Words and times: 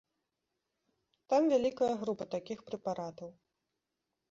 Там 1.33 1.41
вялікая 1.53 1.91
група 2.05 2.23
такіх 2.35 2.59
прэпаратаў. 2.73 3.29